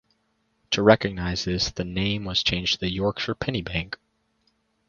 [0.71, 3.99] To recognise this the name was changed to the "Yorkshire Penny Bank".